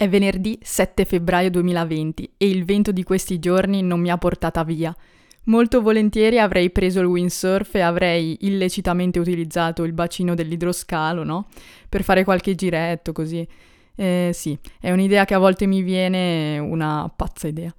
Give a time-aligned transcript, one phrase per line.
[0.00, 4.64] È venerdì 7 febbraio 2020 e il vento di questi giorni non mi ha portata
[4.64, 4.96] via.
[5.44, 11.48] Molto volentieri avrei preso il windsurf e avrei illecitamente utilizzato il bacino dell'idroscalo, no?
[11.86, 13.46] Per fare qualche giretto così.
[13.94, 17.74] Eh, sì, è un'idea che a volte mi viene una pazza idea.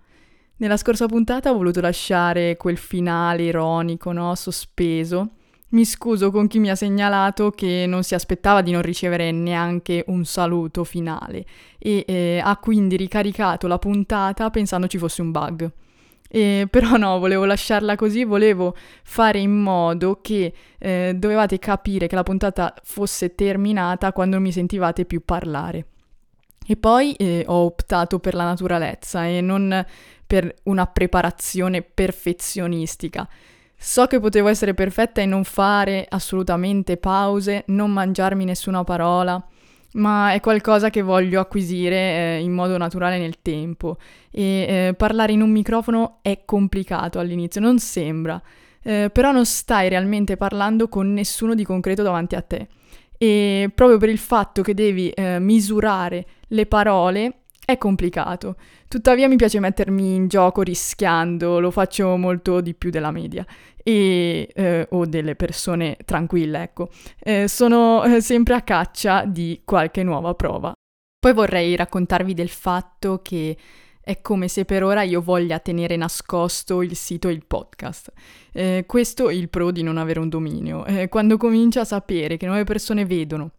[0.57, 4.35] Nella scorsa puntata ho voluto lasciare quel finale ironico, no?
[4.35, 5.37] Sospeso
[5.71, 10.03] mi scuso con chi mi ha segnalato che non si aspettava di non ricevere neanche
[10.07, 11.45] un saluto finale
[11.77, 15.71] e eh, ha quindi ricaricato la puntata pensando ci fosse un bug.
[16.27, 22.15] E, però no, volevo lasciarla così, volevo fare in modo che eh, dovevate capire che
[22.15, 25.85] la puntata fosse terminata quando mi sentivate più parlare.
[26.65, 29.85] E poi eh, ho optato per la naturalezza e non
[30.27, 33.27] per una preparazione perfezionistica.
[33.83, 39.43] So che potevo essere perfetta e non fare assolutamente pause, non mangiarmi nessuna parola,
[39.93, 43.97] ma è qualcosa che voglio acquisire eh, in modo naturale nel tempo.
[44.29, 44.43] E
[44.89, 48.39] eh, parlare in un microfono è complicato all'inizio, non sembra,
[48.83, 52.67] eh, però non stai realmente parlando con nessuno di concreto davanti a te.
[53.17, 58.55] E proprio per il fatto che devi eh, misurare le parole è complicato.
[58.87, 63.45] Tuttavia mi piace mettermi in gioco rischiando, lo faccio molto di più della media
[63.83, 66.89] e, eh, o delle persone tranquille, ecco.
[67.19, 70.73] Eh, sono eh, sempre a caccia di qualche nuova prova.
[71.19, 73.55] Poi vorrei raccontarvi del fatto che
[74.03, 78.11] è come se per ora io voglia tenere nascosto il sito e il podcast.
[78.51, 80.83] Eh, questo è il pro di non avere un dominio.
[80.85, 83.51] Eh, quando comincio a sapere che nuove persone vedono,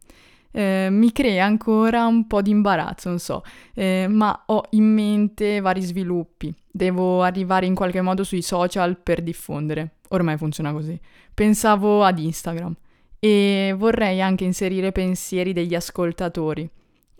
[0.53, 3.42] eh, mi crea ancora un po' di imbarazzo, non so,
[3.75, 6.55] eh, ma ho in mente vari sviluppi.
[6.70, 9.97] Devo arrivare in qualche modo sui social per diffondere.
[10.08, 10.98] Ormai funziona così.
[11.34, 12.75] Pensavo ad Instagram
[13.19, 16.69] e vorrei anche inserire pensieri degli ascoltatori,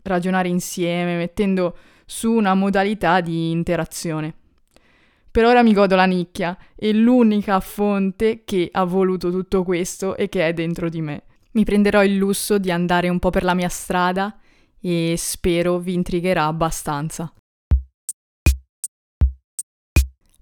[0.03, 4.35] ragionare insieme, mettendo su una modalità di interazione.
[5.31, 10.29] Per ora mi godo la nicchia e l'unica fonte che ha voluto tutto questo e
[10.29, 11.23] che è dentro di me.
[11.53, 14.39] Mi prenderò il lusso di andare un po' per la mia strada
[14.81, 17.33] e spero vi intrigherà abbastanza.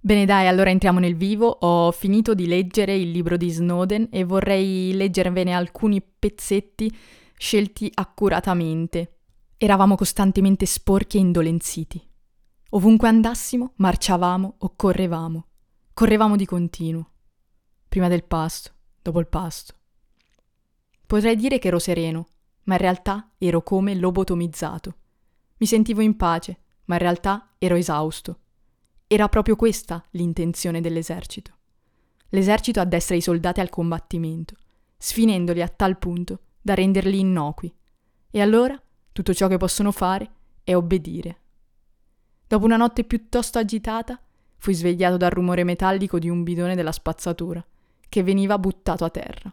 [0.02, 1.46] Bene dai, allora entriamo nel vivo.
[1.48, 6.90] Ho finito di leggere il libro di Snowden e vorrei leggervene alcuni pezzetti
[7.36, 9.18] scelti accuratamente.
[9.58, 12.02] Eravamo costantemente sporchi e indolenziti.
[12.70, 15.46] Ovunque andassimo, marciavamo o correvamo.
[15.92, 17.10] Correvamo di continuo.
[17.88, 18.70] Prima del pasto,
[19.02, 19.79] dopo il pasto.
[21.10, 22.28] Potrei dire che ero sereno,
[22.66, 24.94] ma in realtà ero come lobotomizzato.
[25.56, 28.38] Mi sentivo in pace, ma in realtà ero esausto.
[29.08, 31.52] Era proprio questa l'intenzione dell'esercito.
[32.28, 34.54] L'esercito addestra i soldati al combattimento,
[34.98, 37.74] sfinendoli a tal punto da renderli innocui.
[38.30, 40.30] E allora tutto ciò che possono fare
[40.62, 41.40] è obbedire.
[42.46, 44.16] Dopo una notte piuttosto agitata,
[44.58, 47.66] fui svegliato dal rumore metallico di un bidone della spazzatura,
[48.08, 49.52] che veniva buttato a terra.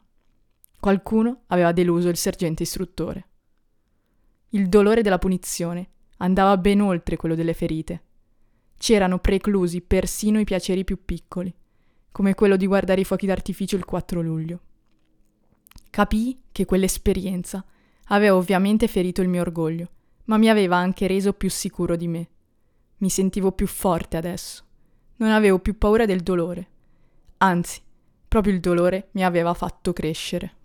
[0.80, 3.28] Qualcuno aveva deluso il sergente istruttore.
[4.50, 8.02] Il dolore della punizione andava ben oltre quello delle ferite
[8.78, 11.54] c'erano preclusi persino i piaceri più piccoli,
[12.12, 14.60] come quello di guardare i fuochi d'artificio il 4 luglio.
[15.90, 17.66] Capii che quell'esperienza
[18.06, 19.90] aveva ovviamente ferito il mio orgoglio,
[20.26, 22.30] ma mi aveva anche reso più sicuro di me.
[22.98, 24.64] Mi sentivo più forte adesso.
[25.18, 26.68] Non avevo più paura del dolore.
[27.38, 27.82] Anzi,
[28.28, 30.56] proprio il dolore mi aveva fatto crescere.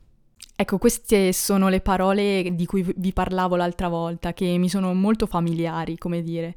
[0.62, 5.27] Ecco, queste sono le parole di cui vi parlavo l'altra volta, che mi sono molto
[5.27, 6.55] familiari, come dire,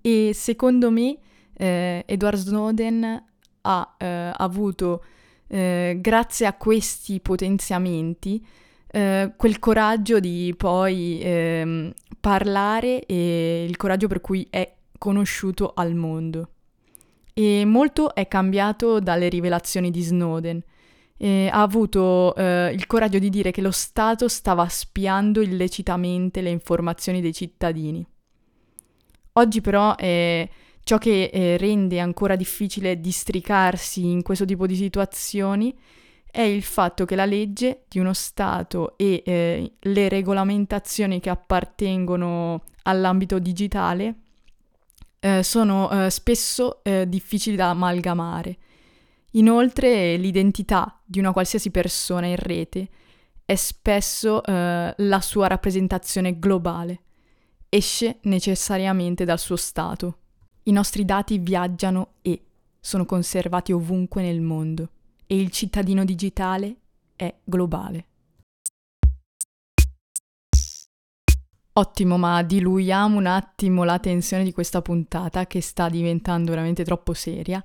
[0.00, 1.16] e secondo me
[1.56, 3.24] eh, Edward Snowden
[3.60, 5.04] ha eh, avuto,
[5.46, 8.44] eh, grazie a questi potenziamenti,
[8.90, 15.94] eh, quel coraggio di poi ehm, parlare e il coraggio per cui è conosciuto al
[15.94, 16.48] mondo.
[17.32, 20.60] E molto è cambiato dalle rivelazioni di Snowden.
[21.16, 26.50] E ha avuto eh, il coraggio di dire che lo Stato stava spiando illecitamente le
[26.50, 28.06] informazioni dei cittadini.
[29.32, 30.48] Oggi però eh,
[30.82, 35.74] ciò che eh, rende ancora difficile districarsi in questo tipo di situazioni
[36.34, 42.62] è il fatto che la legge di uno Stato e eh, le regolamentazioni che appartengono
[42.82, 44.14] all'ambito digitale
[45.20, 48.56] eh, sono eh, spesso eh, difficili da amalgamare.
[49.32, 52.88] Inoltre l'identità di una qualsiasi persona in rete
[53.44, 57.02] è spesso la sua rappresentazione globale
[57.68, 60.18] esce necessariamente dal suo stato.
[60.64, 62.46] I nostri dati viaggiano e
[62.80, 64.88] sono conservati ovunque nel mondo
[65.26, 66.76] e il cittadino digitale
[67.14, 68.06] è globale.
[71.74, 77.12] Ottimo, ma diluiamo un attimo la tensione di questa puntata che sta diventando veramente troppo
[77.14, 77.62] seria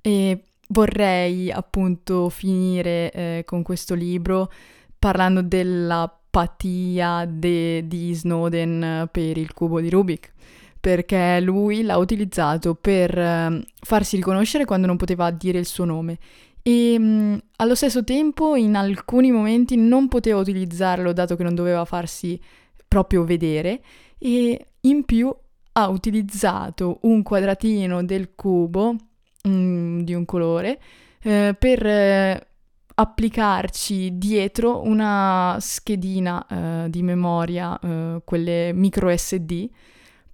[0.00, 4.50] e vorrei appunto finire eh, con questo libro
[4.98, 10.32] parlando dell'apatia de- di Snowden per il cubo di Rubik
[10.84, 16.18] perché lui l'ha utilizzato per eh, farsi riconoscere quando non poteva dire il suo nome.
[16.60, 21.54] E mh, mm, allo stesso tempo in alcuni momenti non poteva utilizzarlo dato che non
[21.54, 22.38] doveva farsi
[22.86, 23.82] proprio vedere
[24.18, 25.34] e in più
[25.72, 28.96] ha utilizzato un quadratino del cubo
[29.46, 30.78] mm, di un colore
[31.22, 32.46] eh, per eh,
[32.94, 39.68] applicarci dietro una schedina eh, di memoria, eh, quelle micro SD,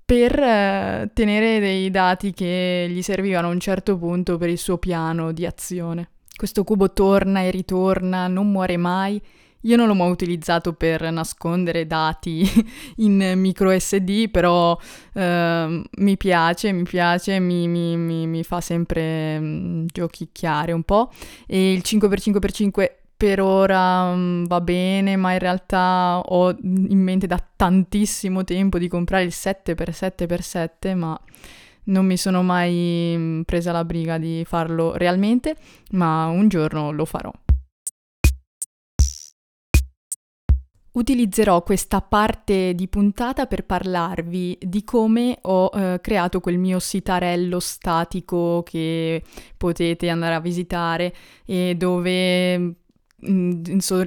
[0.05, 5.31] per tenere dei dati che gli servivano a un certo punto per il suo piano
[5.31, 6.09] di azione.
[6.35, 9.23] Questo cubo torna e ritorna, non muore mai
[9.63, 12.49] io non l'ho mai utilizzato per nascondere dati
[12.97, 14.79] in micro SD, però
[15.13, 21.11] eh, mi piace, mi piace, mi, mi, mi, mi fa sempre mm, giochicchiare un po'.
[21.47, 27.39] E il 5x5x5 per ora um, va bene, ma in realtà ho in mente da
[27.55, 31.21] tantissimo tempo di comprare il 7x7x7, ma
[31.85, 35.57] non mi sono mai mm, presa la briga di farlo realmente,
[35.91, 37.31] ma un giorno lo farò.
[40.93, 47.61] Utilizzerò questa parte di puntata per parlarvi di come ho eh, creato quel mio sitarello
[47.61, 49.23] statico che
[49.57, 51.15] potete andare a visitare
[51.45, 52.80] e dove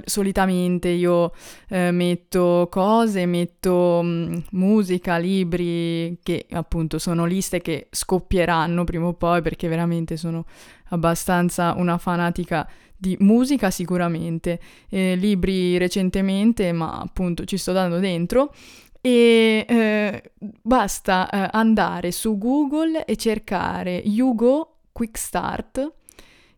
[0.05, 1.31] solitamente io
[1.69, 9.13] eh, metto cose, metto mm, musica, libri che appunto sono liste che scoppieranno prima o
[9.13, 10.45] poi perché veramente sono
[10.89, 18.53] abbastanza una fanatica di musica sicuramente, eh, libri recentemente, ma appunto ci sto dando dentro.
[19.01, 20.31] E eh,
[20.61, 25.91] basta eh, andare su Google e cercare Yugo Quick Start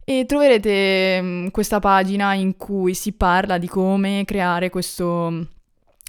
[0.06, 5.42] e troverete mm, questa pagina in cui si parla di come creare questo mm,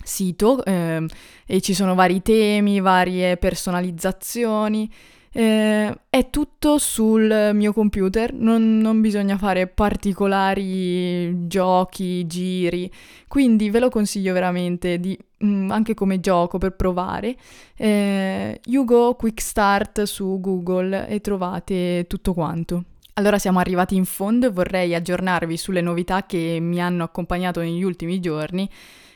[0.05, 1.05] sito eh,
[1.47, 4.91] e ci sono vari temi, varie personalizzazioni.
[5.33, 12.91] Eh, è tutto sul mio computer, non, non, bisogna fare particolari giochi, giri,
[13.29, 17.37] quindi ve lo consiglio veramente di, mh, mm, anche come gioco per provare.
[17.77, 22.85] Eh, you go Quick Start su Google e trovate tutto quanto.
[23.19, 27.83] Allora siamo arrivati in fondo e vorrei aggiornarvi sulle novità che mi hanno accompagnato negli
[27.83, 28.69] ultimi giorni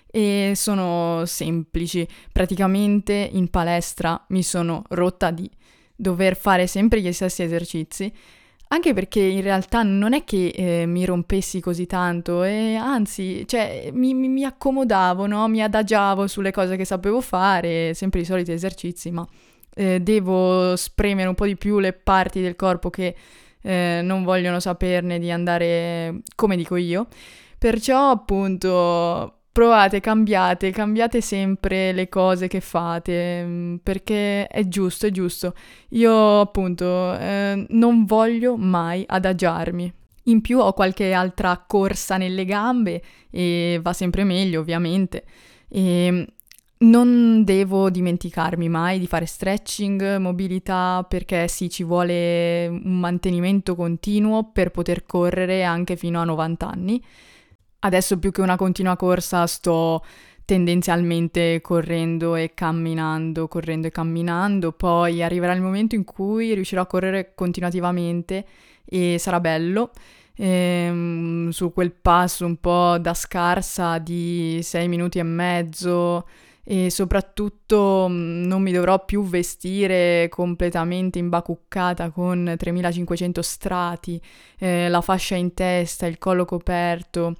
[0.06, 2.08] e sono semplici.
[2.32, 5.50] Praticamente in palestra mi sono rotta di
[5.94, 8.10] dover fare sempre gli stessi esercizi,
[8.68, 13.90] anche perché in realtà non è che eh, mi rompessi così tanto, e anzi, cioè,
[13.92, 15.46] mi, mi, accomodavo, no?
[15.46, 19.28] mi adagiavo sulle cose che sapevo fare, sempre i soliti esercizi, ma
[19.74, 23.14] eh, devo spremere un po' di più le parti del corpo che
[23.62, 27.06] eh, non vogliono saperne di andare come dico io.
[27.58, 35.10] Perciò appunto provate, cambiate, cambiate sempre le cose che fate, mm, perché è giusto, è
[35.10, 35.54] giusto.
[35.90, 39.92] Io appunto eh, non voglio mai adagiarmi.
[40.24, 45.24] In più ho qualche altra corsa nelle gambe e va sempre meglio, ovviamente.
[45.68, 46.26] E
[46.82, 54.50] non devo dimenticarmi mai di fare stretching, mobilità, perché sì, ci vuole un mantenimento continuo
[54.50, 57.04] per poter correre anche fino a 90 anni.
[57.80, 60.02] Adesso più che una continua corsa sto
[60.44, 66.86] tendenzialmente correndo e camminando, correndo e camminando, poi arriverà il momento in cui riuscirò a
[66.86, 68.44] correre continuativamente
[68.84, 69.90] e sarà bello.
[70.36, 76.26] Ehm, su quel passo un po' da scarsa di 6 minuti e mezzo
[76.70, 84.22] e soprattutto mm, non mi dovrò più vestire completamente imbacuccata con 3500 strati,
[84.56, 87.34] eh, la fascia in testa, il collo coperto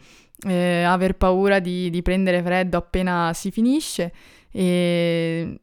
[0.48, 4.12] eh, aver paura di, di, prendere freddo appena si finisce
[4.50, 5.60] e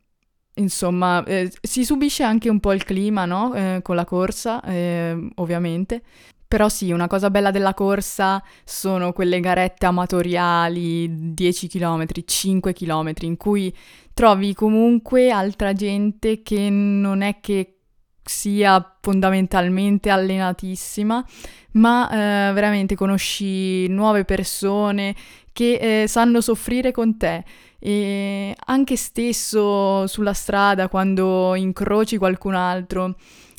[0.54, 3.54] insomma eh, si subisce anche un po' il clima no?
[3.54, 6.04] eh, con la corsa eh, ovviamente
[6.48, 13.14] però sì, una cosa bella della corsa sono quelle garette amatoriali 10 km, 5 km,
[13.22, 13.76] in cui
[14.14, 17.78] trovi comunque altra gente che non è che
[18.24, 21.26] sia fondamentalmente allenatissima,
[21.74, 25.16] ma eh, veramente conosci nuove persone
[25.52, 27.44] che eh, sanno soffrire con te.
[27.80, 33.16] E anche stesso sulla strada, quando incroci qualcun altro,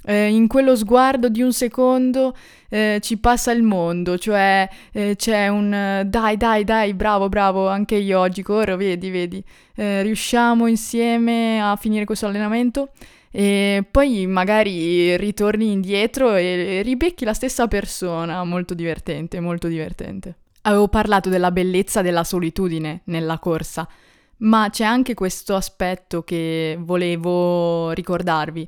[0.09, 2.35] eh, in quello sguardo di un secondo
[2.71, 7.97] eh, ci passa il mondo, cioè eh, c'è un dai, dai, dai, bravo, bravo, anche
[7.97, 9.45] io oggi corro, vedi, vedi,
[9.77, 12.93] eh, riusciamo insieme a finire questo allenamento
[13.31, 20.37] e poi magari ritorni indietro e ribecchi la stessa persona, molto divertente, molto divertente.
[20.63, 23.87] Avevo parlato della bellezza della solitudine nella corsa,
[24.39, 28.67] ma c'è anche questo aspetto che volevo ricordarvi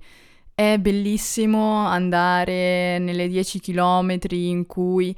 [0.60, 5.16] è bellissimo andare nelle 10 km in cui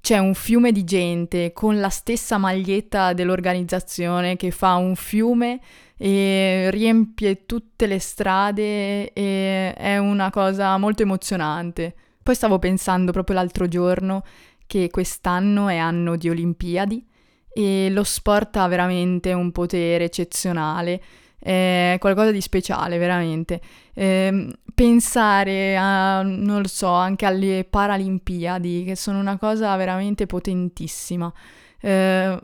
[0.00, 5.60] c'è un fiume di gente con la stessa maglietta dell'organizzazione che fa un fiume
[5.96, 11.94] e riempie tutte le strade e è una cosa molto emozionante.
[12.20, 14.24] Poi stavo pensando proprio l'altro giorno
[14.66, 17.06] che quest'anno è anno di Olimpiadi
[17.54, 21.00] e lo sport ha veramente un potere eccezionale
[21.42, 23.60] è qualcosa di speciale, veramente.
[23.94, 31.32] Eh, pensare a, non lo so, anche alle Paralimpiadi, che sono una cosa veramente potentissima.
[31.80, 32.38] Eh,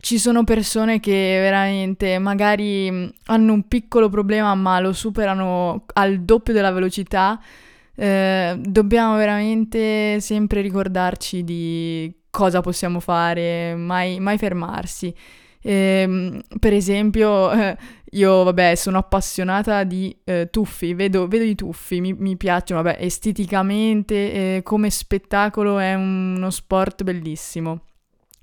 [0.00, 6.52] ci sono persone che veramente magari hanno un piccolo problema ma lo superano al doppio
[6.52, 7.40] della velocità.
[7.94, 15.12] Eh, dobbiamo veramente sempre ricordarci di cosa possiamo fare, mai, mai fermarsi.
[15.60, 17.76] Eh, per esempio, eh,
[18.12, 22.98] io, vabbè, sono appassionata di eh, tuffi, vedo, vedo, i tuffi, mi, mi piacciono, vabbè,
[23.02, 27.82] esteticamente, eh, come spettacolo è uno sport bellissimo.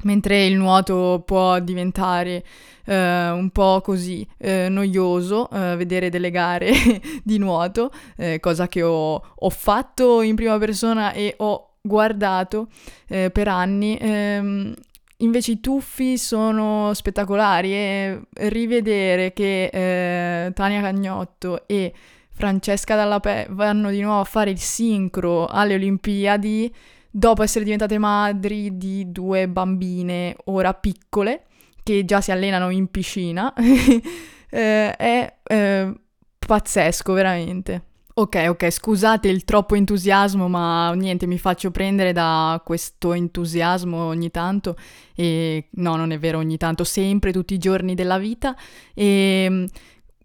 [0.04, 2.44] Mentre il nuoto può diventare
[2.86, 6.72] eh, un po' così eh, noioso, eh, vedere delle gare
[7.24, 12.68] di nuoto, eh, cosa che ho, ho, fatto in prima persona e ho guardato
[13.08, 13.98] eh, per anni.
[14.00, 14.74] Ehm,
[15.18, 21.94] Invece i tuffi sono spettacolari e rivedere che eh, Tania Cagnotto e
[22.32, 26.74] Francesca Dallapè vanno di nuovo a fare il sincro alle Olimpiadi
[27.10, 31.44] dopo essere diventate madri di due bambine ora piccole
[31.82, 35.94] che già si allenano in piscina eh, è eh,
[36.40, 37.84] pazzesco veramente.
[38.18, 44.32] Ok, ok, scusate il troppo entusiasmo, ma niente, mi faccio prendere da questo entusiasmo ogni
[44.32, 44.78] tanto
[45.14, 48.56] e no, non è vero ogni tanto, sempre, tutti i giorni della vita
[48.94, 49.66] e mm,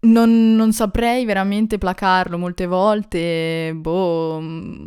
[0.03, 4.85] non, non saprei veramente placarlo molte volte, boh, mm,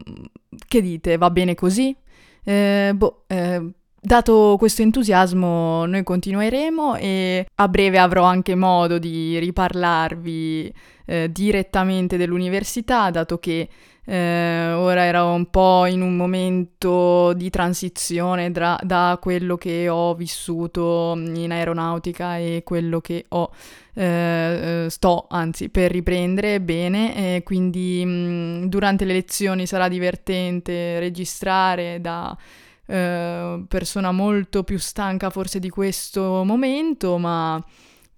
[0.66, 1.94] che dite, va bene così?
[2.42, 3.62] Eh, boh, eh,
[4.06, 10.74] Dato questo entusiasmo, noi continueremo e a breve avrò anche modo di riparlarvi
[11.06, 13.66] eh, direttamente dell'università, dato che
[14.04, 20.14] eh, ora ero un po' in un momento di transizione tra, da quello che ho
[20.14, 23.50] vissuto in aeronautica e quello che ho,
[23.94, 32.02] eh, eh sto anzi per riprendere bene, quindi mh, durante le lezioni sarà divertente registrare
[32.02, 32.36] da
[32.86, 37.62] eh, persona molto più stanca forse di questo momento, ma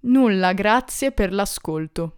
[0.01, 2.13] nulla, grazie per l'ascolto.